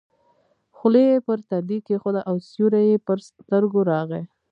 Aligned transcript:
خولۍ 0.77 1.05
یې 1.11 1.17
پر 1.25 1.39
تندي 1.49 1.77
کېښوده 1.87 2.21
او 2.29 2.35
سیوری 2.49 2.83
یې 2.91 2.97
پر 3.07 3.17
سترګو 3.27 3.79
راغی. 3.91 4.23